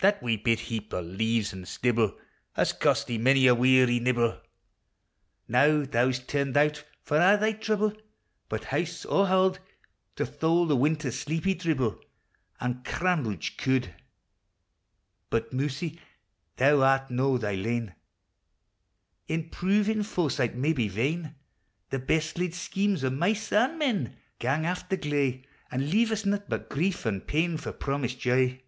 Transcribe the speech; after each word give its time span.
That 0.00 0.22
wee 0.22 0.36
bit 0.36 0.60
heap 0.60 0.92
o' 0.94 1.00
leaves 1.00 1.52
an' 1.54 1.64
stibble 1.64 2.16
Has 2.52 2.72
cost 2.74 3.06
thee 3.08 3.16
mony 3.18 3.46
a 3.48 3.54
weary 3.56 3.98
nibble! 3.98 4.40
Now 5.48 5.84
thou 5.84 6.10
's 6.12 6.20
turned 6.20 6.54
out, 6.56 6.84
for 7.02 7.16
if 7.16 7.40
thy 7.40 7.54
trouble, 7.54 7.92
But 8.50 8.64
house 8.64 9.04
or 9.06 9.26
hald. 9.26 9.58
To 10.16 10.24
thole 10.26 10.66
the 10.66 10.76
winter's 10.76 11.18
sleety 11.18 11.54
dribble, 11.54 11.98
An' 12.60 12.84
cranreucli 12.84 13.56
* 13.56 13.56
cauld! 13.56 13.88
But, 15.30 15.52
Mousie. 15.54 15.98
thou 16.56 16.76
ar1 16.76 17.08
do 17.16 17.38
thy 17.38 17.54
lain 17.54 17.86
1. 19.26 19.26
In 19.28 19.48
proving 19.48 20.02
foresighl 20.02 20.54
may 20.54 20.72
be 20.74 20.86
vain: 20.88 21.34
The 21.90 21.98
best 21.98 22.36
laid 22.38 22.54
schemes 22.54 23.02
o' 23.02 23.08
mice 23.10 23.50
an' 23.50 23.80
mm) 23.80 24.14
GanJ* 24.38 24.62
a 24.62 24.66
(*i 24.66 24.84
a 24.88 24.96
gley, 24.98 25.44
An' 25.72 25.80
lea'e 25.90 26.12
us 26.12 26.24
naught 26.26 26.48
bu1 26.50 26.68
grief 26.68 27.06
and 27.06 27.26
pail?, 27.26 27.56
For 27.56 27.72
promised 27.72 28.20
joy. 28.20 28.60